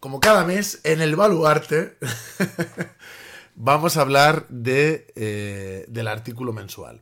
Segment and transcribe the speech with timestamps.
[0.00, 1.96] como cada mes, en el baluarte
[3.54, 7.00] vamos a hablar de, eh, del artículo mensual.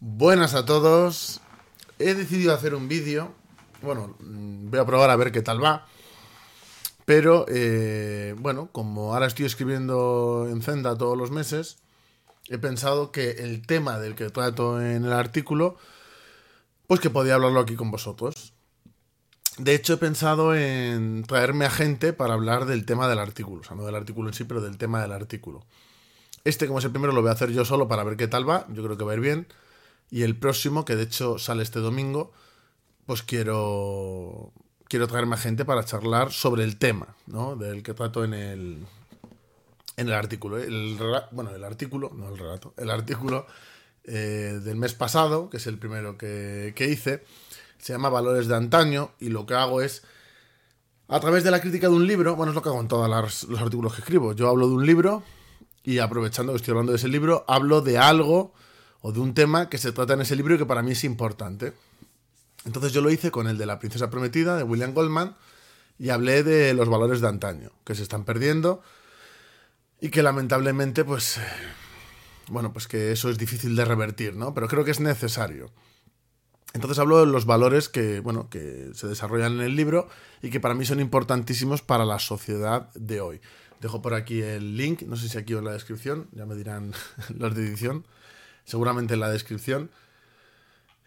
[0.00, 1.40] Buenas a todos.
[1.98, 3.34] He decidido hacer un vídeo.
[3.82, 5.86] Bueno, mm, voy a probar a ver qué tal va.
[7.04, 11.78] Pero, eh, bueno, como ahora estoy escribiendo en Zenda todos los meses,
[12.48, 15.76] he pensado que el tema del que trato en el artículo,
[16.86, 18.52] pues que podía hablarlo aquí con vosotros.
[19.56, 23.60] De hecho, he pensado en traerme a gente para hablar del tema del artículo.
[23.60, 25.64] O sea, no del artículo en sí, pero del tema del artículo.
[26.44, 28.48] Este, como es el primero, lo voy a hacer yo solo para ver qué tal
[28.48, 28.66] va.
[28.70, 29.46] Yo creo que va a ir bien.
[30.10, 32.32] Y el próximo, que de hecho sale este domingo,
[33.06, 34.52] pues quiero
[34.88, 37.56] quiero traerme a gente para charlar sobre el tema, ¿no?
[37.56, 38.86] Del que trato en el,
[39.96, 40.58] en el artículo.
[40.58, 40.98] El,
[41.30, 43.46] bueno, el artículo, no el relato, el artículo
[44.04, 47.24] eh, del mes pasado, que es el primero que, hice,
[47.78, 50.02] se llama Valores de Antaño y lo que hago es,
[51.08, 53.08] a través de la crítica de un libro, bueno, es lo que hago en todos
[53.48, 55.22] los artículos que escribo, yo hablo de un libro
[55.84, 58.52] y aprovechando que estoy hablando de ese libro, hablo de algo
[59.00, 61.04] o de un tema que se trata en ese libro y que para mí es
[61.04, 61.74] importante.
[62.64, 65.36] Entonces yo lo hice con el de La Princesa Prometida, de William Goldman,
[65.98, 68.82] y hablé de los valores de antaño, que se están perdiendo
[70.04, 71.40] y que lamentablemente, pues,
[72.48, 74.52] bueno, pues que eso es difícil de revertir, ¿no?
[74.52, 75.70] Pero creo que es necesario.
[76.74, 80.10] Entonces hablo de los valores que, bueno, que se desarrollan en el libro
[80.42, 83.40] y que para mí son importantísimos para la sociedad de hoy.
[83.80, 86.54] Dejo por aquí el link, no sé si aquí o en la descripción, ya me
[86.54, 86.92] dirán
[87.34, 88.06] los de edición,
[88.66, 89.90] seguramente en la descripción.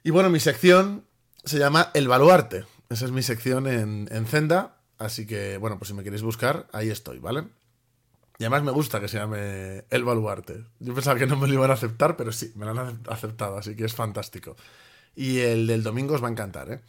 [0.04, 1.06] Y bueno, mi sección
[1.46, 2.66] se llama El Baluarte.
[2.90, 4.80] Esa es mi sección en, en Zenda.
[4.98, 7.44] Así que, bueno, pues si me queréis buscar, ahí estoy, ¿vale?
[8.40, 10.64] Y además me gusta que se llame El Baluarte.
[10.80, 13.58] Yo pensaba que no me lo iban a aceptar, pero sí, me lo han aceptado,
[13.58, 14.56] así que es fantástico.
[15.16, 16.80] Y el del domingo os va a encantar, ¿eh?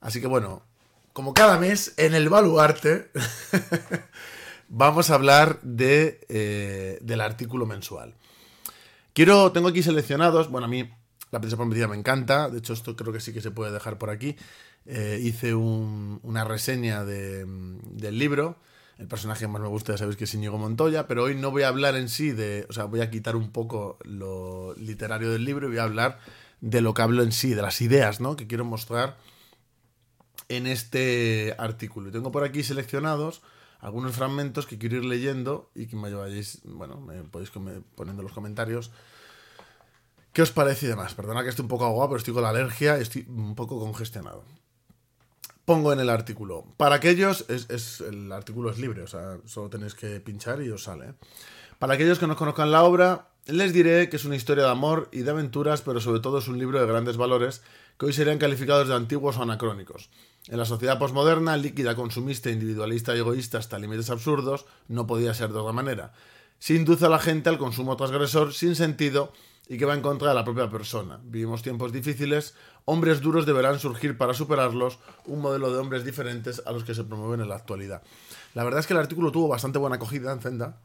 [0.00, 0.62] Así que bueno,
[1.12, 3.10] como cada mes, en El Baluarte
[4.68, 8.14] vamos a hablar de, eh, del artículo mensual.
[9.12, 10.88] Quiero, tengo aquí seleccionados, bueno, a mí
[11.30, 13.98] la princesa prometida me encanta, de hecho esto creo que sí que se puede dejar
[13.98, 14.36] por aquí.
[14.84, 18.56] Eh, hice una reseña del libro.
[18.98, 21.64] El personaje más me gusta ya sabéis que es Íñigo Montoya, pero hoy no voy
[21.64, 25.44] a hablar en sí de, o sea, voy a quitar un poco lo literario del
[25.44, 26.18] libro y voy a hablar
[26.60, 28.36] de lo que hablo en sí, de las ideas, ¿no?
[28.36, 29.18] Que quiero mostrar
[30.48, 32.08] en este artículo.
[32.08, 33.42] Y tengo por aquí seleccionados
[33.80, 38.24] algunos fragmentos que quiero ir leyendo y que me vayáis, bueno, me podéis poniendo en
[38.24, 38.90] los comentarios
[40.36, 41.14] ¿Qué os parece y demás?
[41.14, 43.80] Perdona que esté un poco agua, pero estoy con la alergia y estoy un poco
[43.80, 44.44] congestionado.
[45.66, 46.64] Pongo en el artículo.
[46.76, 50.84] Para aquellos, es, el artículo es libre, o sea, solo tenéis que pinchar y os
[50.84, 51.14] sale.
[51.80, 55.08] Para aquellos que no conozcan la obra, les diré que es una historia de amor
[55.10, 57.62] y de aventuras, pero sobre todo es un libro de grandes valores
[57.98, 60.08] que hoy serían calificados de antiguos o anacrónicos.
[60.46, 65.52] En la sociedad posmoderna, líquida, consumista, individualista y egoísta hasta límites absurdos, no podía ser
[65.52, 66.12] de otra manera.
[66.60, 69.32] Se induce a la gente al consumo transgresor sin sentido
[69.68, 71.20] y que va en contra de la propia persona.
[71.24, 72.54] Vivimos tiempos difíciles,
[72.84, 77.04] hombres duros deberán surgir para superarlos, un modelo de hombres diferentes a los que se
[77.04, 78.02] promueven en la actualidad.
[78.54, 80.80] La verdad es que el artículo tuvo bastante buena acogida en Zenda,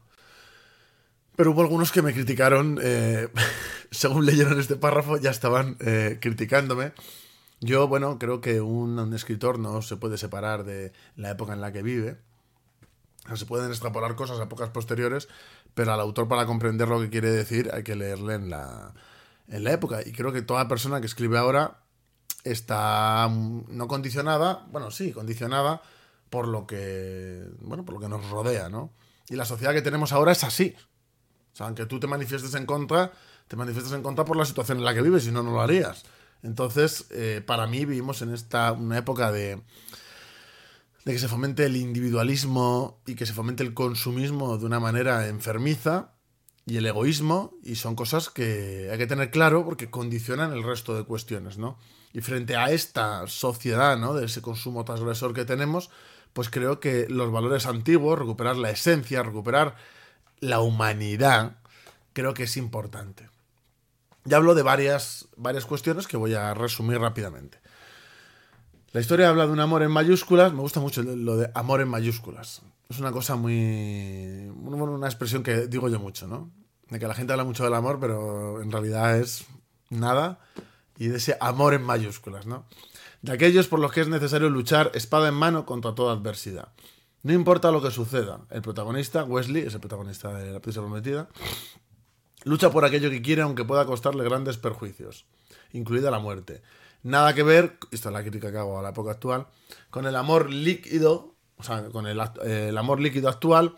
[1.35, 3.29] pero hubo algunos que me criticaron, eh,
[3.91, 6.93] según leyeron este párrafo, ya estaban eh, criticándome.
[7.61, 11.71] Yo, bueno, creo que un, escritor no se puede separar de la época en la
[11.71, 12.17] que vive.
[13.35, 15.27] Se pueden extrapolar cosas a épocas posteriores,
[15.73, 18.93] pero al autor para comprender lo que quiere decir hay que leerle en la,
[19.47, 20.01] en la época.
[20.05, 21.81] Y creo que toda persona que escribe ahora
[22.43, 25.81] está no condicionada, bueno, sí, condicionada
[26.29, 28.91] por lo que, bueno, por lo que nos rodea, ¿no?
[29.29, 30.75] Y la sociedad que tenemos ahora es así.
[31.53, 33.11] O sea, aunque tú te manifiestes en contra,
[33.47, 35.61] te manifiestas en contra por la situación en la que vives, si no, no lo
[35.61, 36.03] harías.
[36.41, 39.61] Entonces, eh, para mí vivimos en esta una época de,
[41.05, 45.27] de que se fomente el individualismo y que se fomente el consumismo de una manera
[45.27, 46.13] enfermiza
[46.65, 50.95] y el egoísmo, y son cosas que hay que tener claro porque condicionan el resto
[50.95, 51.77] de cuestiones, ¿no?
[52.13, 54.13] Y frente a esta sociedad, ¿no?
[54.13, 55.89] De ese consumo transgresor que tenemos,
[56.33, 59.75] pues creo que los valores antiguos, recuperar la esencia, recuperar
[60.39, 61.57] la humanidad,
[62.13, 63.29] creo que es importante.
[64.23, 67.59] Ya hablo de varias, varias cuestiones que voy a resumir rápidamente.
[68.93, 70.51] La historia habla de un amor en mayúsculas.
[70.51, 72.61] Me gusta mucho lo de amor en mayúsculas.
[72.89, 74.51] Es una cosa muy.
[74.53, 76.51] Una expresión que digo yo mucho, ¿no?
[76.89, 79.45] De que la gente habla mucho del amor, pero en realidad es
[79.89, 80.39] nada.
[80.97, 82.65] Y de ese amor en mayúsculas, ¿no?
[83.21, 86.73] De aquellos por los que es necesario luchar espada en mano contra toda adversidad.
[87.23, 88.41] No importa lo que suceda.
[88.49, 91.29] El protagonista, Wesley, es el protagonista de La Prisa Prometida,
[92.43, 95.25] Lucha por aquello que quiere aunque pueda costarle grandes perjuicios,
[95.73, 96.63] incluida la muerte.
[97.03, 99.47] Nada que ver, esta es la crítica que hago a la época actual,
[99.89, 103.75] con el amor líquido, o sea, con el, el amor líquido actual,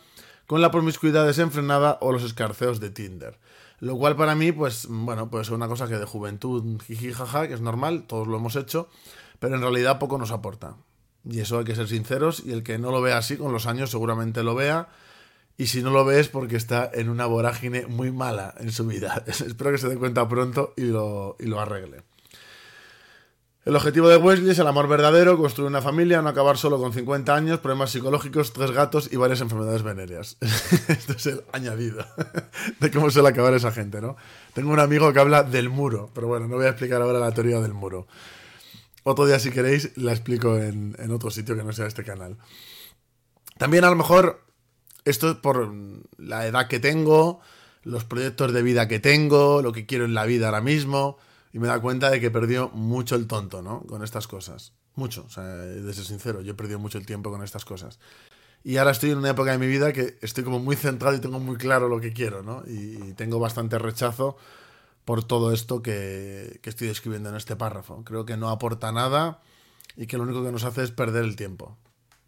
[0.48, 3.40] con la promiscuidad desenfrenada o los escarceos de Tinder.
[3.80, 7.48] Lo cual para mí, pues, bueno, puede ser una cosa que de juventud, jiji, jaja,
[7.48, 8.90] que es normal, todos lo hemos hecho,
[9.40, 10.76] pero en realidad poco nos aporta.
[11.30, 13.66] Y eso hay que ser sinceros, y el que no lo vea así con los
[13.66, 14.90] años seguramente lo vea,
[15.58, 18.86] y si no lo ve es porque está en una vorágine muy mala en su
[18.86, 19.24] vida.
[19.28, 22.04] Espero que se dé cuenta pronto y lo, y lo arregle.
[23.66, 26.92] El objetivo de Wesley es el amor verdadero, construir una familia, no acabar solo con
[26.92, 30.36] 50 años, problemas psicológicos, tres gatos y varias enfermedades venéreas.
[30.90, 32.06] Esto es el añadido
[32.82, 34.18] de cómo suele acabar esa gente, ¿no?
[34.54, 37.32] Tengo un amigo que habla del muro, pero bueno, no voy a explicar ahora la
[37.32, 38.06] teoría del muro.
[39.04, 42.38] Otro día, si queréis, la explico en, otro sitio que no sea este canal.
[43.58, 44.44] También a lo mejor,
[45.06, 45.74] esto es por
[46.18, 47.40] la edad que tengo,
[47.84, 51.18] los proyectos de vida que tengo, lo que quiero en la vida ahora mismo
[51.54, 53.82] y me da cuenta de que perdió mucho el tonto, ¿no?
[53.82, 54.74] Con estas cosas.
[54.96, 58.00] Mucho, o de ser sincero, yo he perdido mucho el tiempo con estas cosas.
[58.64, 61.20] Y ahora estoy en una época de mi vida que estoy como muy centrado y
[61.20, 62.64] tengo muy claro lo que quiero, ¿no?
[62.66, 64.36] Y tengo bastante rechazo
[65.06, 68.04] por todo esto que, que estoy describiendo en este párrafo.
[68.04, 69.42] Creo que no aporta nada
[69.96, 71.78] y que lo único que nos hace es perder el tiempo,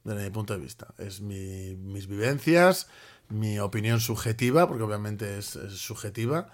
[0.04, 0.94] desde mi punto de vista.
[0.98, 2.88] Es mi, mis vivencias,
[3.30, 6.50] mi opinión subjetiva, porque obviamente es subjetiva,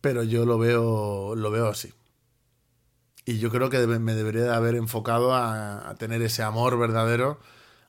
[0.00, 1.92] pero yo lo veo, lo veo así.
[3.24, 7.38] Y yo creo que me debería de haber enfocado a, a, tener ese amor verdadero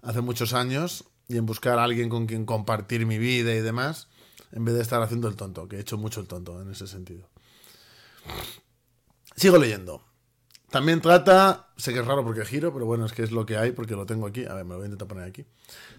[0.01, 4.09] hace muchos años y en buscar a alguien con quien compartir mi vida y demás,
[4.51, 6.87] en vez de estar haciendo el tonto, que he hecho mucho el tonto en ese
[6.87, 7.29] sentido.
[9.35, 10.08] Sigo leyendo.
[10.69, 13.57] También trata, sé que es raro porque giro, pero bueno, es que es lo que
[13.57, 14.45] hay porque lo tengo aquí.
[14.45, 15.45] A ver, me lo voy a intentar poner aquí.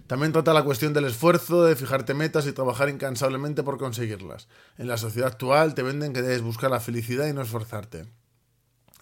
[0.06, 4.46] También trata la cuestión del esfuerzo, de fijarte metas y trabajar incansablemente por conseguirlas.
[4.78, 8.06] En la sociedad actual te venden que debes buscar la felicidad y no esforzarte.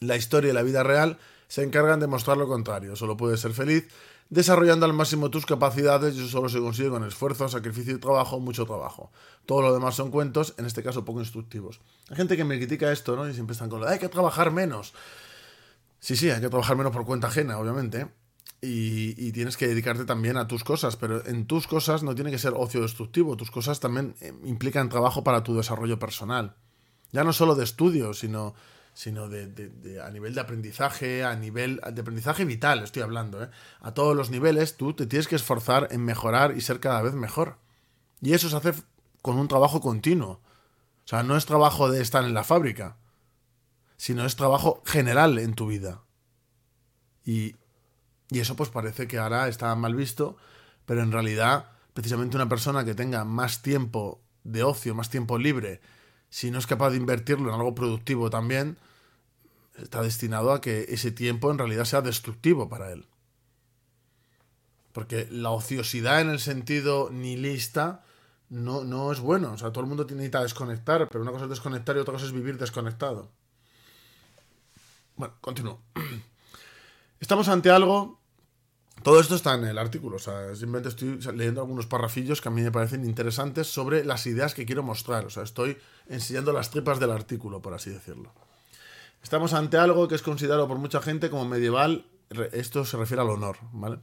[0.01, 1.19] La historia y la vida real
[1.49, 2.97] se encargan de mostrar lo contrario.
[2.97, 3.89] Solo puedes ser feliz
[4.31, 8.41] desarrollando al máximo tus capacidades y eso solo se consigue con esfuerzo, sacrificio y trabajo,
[8.41, 9.11] mucho trabajo.
[9.47, 11.81] Todo lo demás son cuentos, en este caso poco instructivos.
[12.11, 13.29] Hay gente que me critica esto, ¿no?
[13.29, 14.93] Y siempre están con lo hay que trabajar menos.
[16.01, 18.09] Sí, sí, hay que trabajar menos por cuenta ajena, obviamente.
[18.61, 22.39] Y, tienes que dedicarte también a tus cosas, pero en tus cosas no tiene que
[22.39, 26.57] ser ocio destructivo, tus cosas también eh, implican trabajo para tu desarrollo personal.
[27.13, 28.55] Ya no solo de estudio, sino,
[28.95, 33.45] sino de, de, a nivel de aprendizaje, a nivel de aprendizaje vital, estoy hablando.
[33.45, 33.49] ¿eh?
[33.81, 37.15] A todos los niveles tú te tienes que esforzar en mejorar y ser cada vez
[37.15, 37.59] mejor.
[38.21, 38.73] Y eso se hace
[39.23, 40.41] con un trabajo continuo.
[41.05, 42.97] O sea, no es trabajo de estar en la fábrica,
[43.99, 46.01] sino es trabajo general en tu vida.
[47.27, 47.57] Y,
[48.31, 50.39] y eso pues parece que ahora está mal visto,
[50.87, 55.81] pero en realidad precisamente una persona que tenga más tiempo de ocio, más tiempo libre,
[56.31, 58.79] si no es capaz de invertirlo en algo productivo también,
[59.77, 63.07] está destinado a que ese tiempo en realidad sea destructivo para él.
[64.93, 68.05] Porque la ociosidad en el sentido nihilista
[68.49, 69.53] no, no es bueno.
[69.53, 72.27] O sea, todo el mundo necesita desconectar, pero una cosa es desconectar y otra cosa
[72.27, 73.31] es vivir desconectado.
[75.19, 75.81] Bueno, continúo.
[77.21, 78.21] Estamos ante algo.
[79.03, 82.51] Todo esto está en el artículo, o sea, simplemente estoy leyendo algunos parrafillos que a
[82.51, 85.25] mí me parecen interesantes sobre las ideas que quiero mostrar.
[85.25, 85.77] O sea, estoy
[86.09, 88.33] enseñando las tripas del artículo, por así decirlo.
[89.23, 92.07] Estamos ante algo que es considerado por mucha gente como medieval.
[92.53, 93.99] Esto se refiere al honor, ¿vale?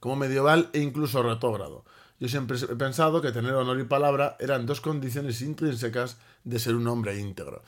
[0.00, 1.84] Como medieval e incluso retógrado.
[2.18, 6.74] Yo siempre he pensado que tener honor y palabra eran dos condiciones intrínsecas de ser
[6.74, 7.62] un hombre íntegro.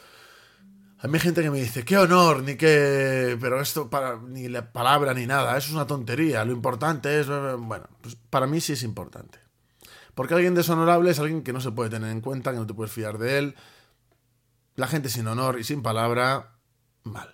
[1.00, 3.38] A mí hay gente que me dice, qué honor, ni qué...
[3.40, 6.44] Pero esto, para, ni la palabra, ni nada, eso es una tontería.
[6.44, 7.28] Lo importante es...
[7.28, 9.38] Bueno, pues para mí sí es importante.
[10.16, 12.74] Porque alguien deshonorable es alguien que no se puede tener en cuenta, que no te
[12.74, 13.54] puedes fiar de él.
[14.74, 16.56] La gente sin honor y sin palabra,
[17.04, 17.32] mal.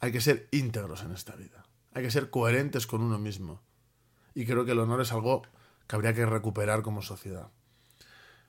[0.00, 1.66] Hay que ser íntegros en esta vida.
[1.92, 3.60] Hay que ser coherentes con uno mismo.
[4.34, 5.42] Y creo que el honor es algo
[5.86, 7.48] que habría que recuperar como sociedad.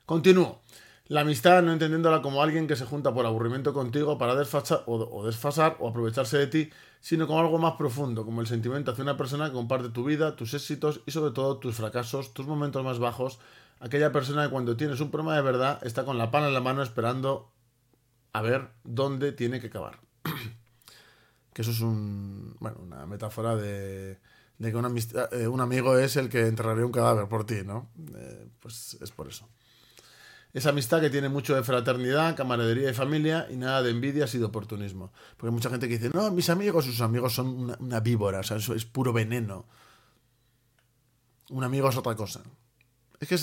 [0.06, 0.62] Continúo.
[1.10, 4.96] La amistad no entendiéndola como alguien que se junta por aburrimiento contigo para desfasar o,
[4.96, 6.70] o, desfasar o aprovecharse de ti,
[7.02, 10.36] sino como algo más profundo, como el sentimiento hacia una persona que comparte tu vida,
[10.36, 13.40] tus éxitos y sobre todo tus fracasos, tus momentos más bajos,
[13.80, 16.62] aquella persona que cuando tienes un problema de verdad está con la pana en la
[16.62, 17.52] mano esperando
[18.32, 20.00] a ver dónde tiene que acabar.
[21.54, 24.20] que eso es un, bueno, una metáfora de,
[24.60, 27.64] de que una amistad, eh, un amigo es el que enterraría un cadáver por ti,
[27.66, 27.90] ¿no?
[28.16, 29.50] Eh, pues es por eso.
[30.52, 34.40] Esa amistad que tiene mucho de fraternidad, camaradería y familia y nada de envidias y
[34.40, 35.12] de oportunismo.
[35.38, 38.44] Porque hay mucha gente que dice, no, mis amigos, sus amigos son una, víbora, o
[38.44, 39.66] sea, eso es puro veneno.
[41.50, 42.42] Un amigo es otra cosa.
[43.20, 43.38] Es que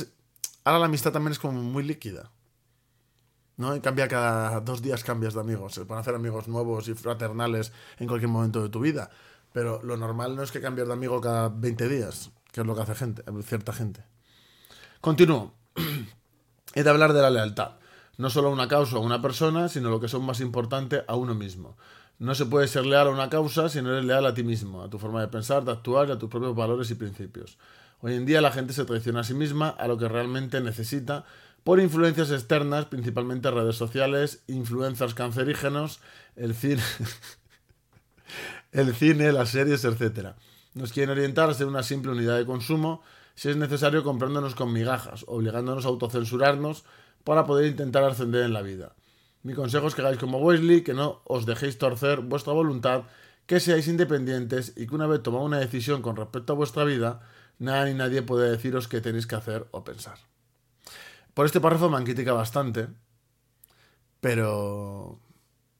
[0.64, 2.32] ahora la amistad también es como muy líquida.
[3.56, 3.80] ¿no?
[3.80, 5.75] Cambia cada dos días cambias de amigos.
[5.75, 9.10] Se pueden hacer amigos nuevos y fraternales en cualquier momento de tu vida.
[9.52, 12.75] Pero lo normal no es que cambies de amigo cada 20 días, que es lo
[12.75, 14.04] que hace gente, cierta gente.
[15.00, 15.54] Continúo.
[16.76, 17.71] He de hablar de la lealtad.
[18.18, 21.04] No solo a una causa o a una persona, sino lo que son más importante,
[21.09, 21.78] a uno mismo.
[22.18, 24.83] No se puede ser leal a una causa si no eres leal a ti mismo,
[24.83, 27.56] a tu forma de pensar, de actuar y a tus propios valores y principios.
[28.00, 31.25] Hoy en día la gente se traiciona a sí misma a lo que realmente necesita
[31.64, 36.00] por influencias externas, principalmente redes sociales, influencers cancerígenos,
[36.37, 36.83] el cine,
[38.73, 40.35] el cine, las series, etc.
[40.75, 43.02] Nos quieren orientar a ser una simple unidad de consumo,
[43.37, 46.85] si es necesario comprándonos con migajas, obligándonos a autocensurarnos
[47.23, 48.97] para poder intentar ascender en la vida.
[49.43, 53.05] Mi consejo es que hagáis como Wesley, que no os dejéis torcer vuestra voluntad,
[53.47, 57.21] que seáis independientes y que una vez tomado una decisión con respecto a vuestra vida,
[57.59, 60.19] nada ni nadie puede deciros qué tenéis que hacer o pensar.
[61.35, 62.88] Por este párrafo me han criticado bastante,
[64.21, 65.21] pero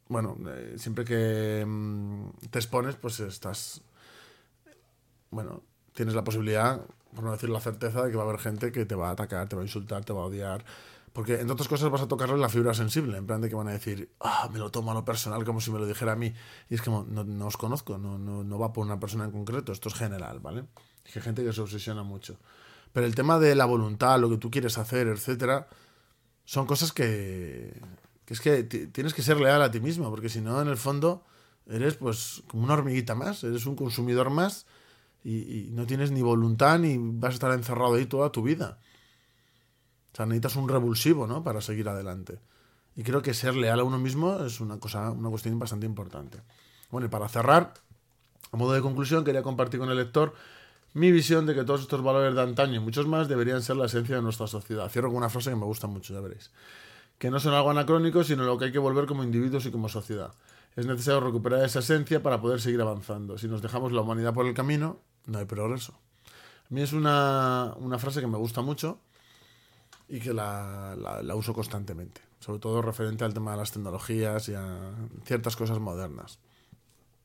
[0.09, 3.81] bueno, eh, siempre que mm, te expones, pues estás,
[5.31, 5.63] bueno,
[5.95, 6.83] tienes la posibilidad,
[7.15, 9.13] por no decir la certeza, de que va a haber gente que te va a
[9.13, 10.65] atacar, te va a insultar, te va a odiar.
[11.13, 13.69] Porque entre otras cosas vas a tocarle la fibra sensible, en plan de que van
[13.69, 16.17] a decir, ah, me lo tomo a lo personal como si me lo dijera a
[16.17, 16.35] mí.
[16.69, 19.89] Y es como, no, no os conozco, no, va por una persona en concreto, esto
[19.89, 20.65] es general, ¿vale?
[21.07, 22.37] hay gente que se obsesiona mucho.
[22.93, 25.69] Pero el tema de la voluntad, lo que tú quieres hacer, etcétera,
[26.45, 27.81] son cosas que,
[28.27, 30.77] que es que tienes que ser leal a ti mismo, porque si no, en el
[30.77, 31.25] fondo,
[31.67, 34.67] eres pues como una hormiguita más, eres un consumidor más
[35.29, 38.79] y, no tienes ni voluntad ni vas a estar encerrado ahí toda tu vida.
[40.13, 41.43] O sea, necesitas un revulsivo, ¿no?
[41.43, 42.39] Para seguir adelante.
[42.95, 46.39] Y creo que ser leal a uno mismo es una cosa, una cuestión bastante importante.
[46.91, 47.75] Bueno, y para cerrar,
[48.53, 50.33] a modo de conclusión, quería compartir con el lector
[50.95, 53.87] mi visión de que todos estos valores de antaño y muchos más deberían ser la
[53.87, 54.89] esencia de nuestra sociedad.
[54.89, 56.53] Cierro con una frase que me gusta mucho, ya veréis.
[57.19, 59.89] Que no son algo anacrónico, sino lo que hay que volver como individuos y como
[59.89, 60.33] sociedad.
[60.77, 63.37] Es necesario recuperar esa esencia para poder seguir avanzando.
[63.37, 65.93] Si nos dejamos la humanidad por el camino, no hay progreso.
[66.71, 69.01] A mí es una, frase que me gusta mucho
[70.09, 72.21] y que la, la uso constantemente.
[72.41, 76.39] Sobre todo referente al tema de las tecnologías y a ciertas cosas modernas.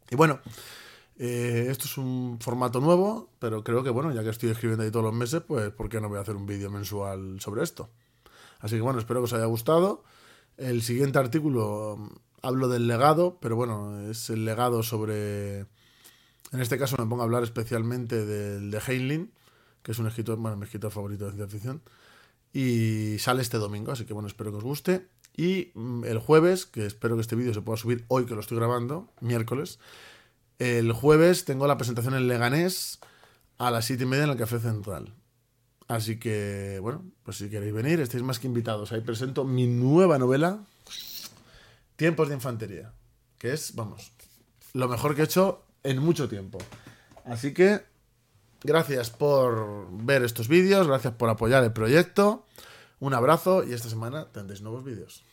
[0.09, 0.39] Y bueno,
[1.23, 4.91] eh, esto es un formato nuevo, pero creo que, bueno, ya que estoy escribiendo ahí
[4.91, 7.89] todos los meses, pues, ¿por qué no voy a hacer un vídeo mensual sobre esto?
[8.59, 10.03] Así que, bueno, espero que os haya gustado.
[10.57, 12.09] El siguiente artículo mm,
[12.41, 15.67] hablo del legado, pero bueno, es el legado sobre...
[16.51, 19.31] En este caso me pongo a hablar especialmente del de Heinlein,
[19.83, 21.81] que es un escritor, bueno, mi escritor favorito de ciencia ficción.
[22.53, 25.07] Y sale este domingo, así que bueno, espero que os guste.
[25.35, 28.41] Y mm, el jueves, que espero que este vídeo se pueda subir hoy que lo
[28.41, 29.79] estoy grabando, miércoles,
[30.59, 32.99] el jueves tengo la presentación en Leganés
[33.57, 35.15] a las 7 y media en el Café Central.
[35.87, 38.91] Así que, bueno, pues si queréis venir, estáis más que invitados.
[38.91, 40.65] Ahí presento mi nueva novela,
[41.95, 42.93] Tiempos de Infantería,
[43.37, 44.11] que es, vamos,
[44.73, 46.59] lo mejor que he hecho en mucho tiempo.
[47.25, 47.81] Así que,
[48.63, 52.45] gracias por ver estos vídeos, gracias por apoyar el proyecto.
[52.99, 55.23] Un abrazo y esta semana tendréis nuevos vídeos.